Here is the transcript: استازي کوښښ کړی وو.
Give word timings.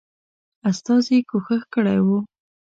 استازي 0.69 1.17
کوښښ 1.29 1.61
کړی 1.73 1.99
وو. 2.05 2.17